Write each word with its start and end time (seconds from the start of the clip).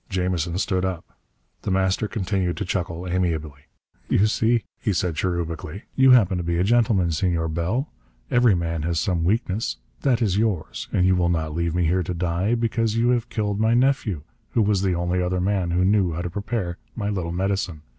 Jamison 0.09 0.57
stood 0.57 0.83
up. 0.83 1.15
The 1.61 1.69
Master 1.69 2.07
continued 2.07 2.57
to 2.57 2.65
chuckle 2.65 3.07
amiably. 3.07 3.67
"You 4.09 4.25
see," 4.25 4.63
he 4.79 4.93
said 4.93 5.13
cherubically, 5.13 5.83
"you 5.95 6.09
happen 6.09 6.39
to 6.39 6.43
be 6.43 6.57
a 6.57 6.63
gentleman, 6.63 7.11
Senor 7.11 7.47
Bell. 7.49 7.87
Every 8.31 8.55
man 8.55 8.81
has 8.81 8.99
some 8.99 9.23
weakness. 9.23 9.77
That 10.01 10.19
is 10.19 10.39
yours. 10.39 10.87
And 10.91 11.05
you 11.05 11.15
will 11.15 11.29
not 11.29 11.53
leave 11.53 11.75
me 11.75 11.85
here 11.85 12.01
to 12.01 12.15
die, 12.15 12.55
because 12.55 12.97
you 12.97 13.09
have 13.09 13.29
killed 13.29 13.59
my 13.59 13.75
nephew, 13.75 14.23
who 14.53 14.63
was 14.63 14.81
the 14.81 14.95
only 14.95 15.21
other 15.21 15.39
man 15.39 15.69
who 15.69 15.85
knew 15.85 16.13
how 16.13 16.23
to 16.23 16.31
prepare 16.31 16.79
my 16.95 17.09
little 17.11 17.31
medicine. 17.31 17.83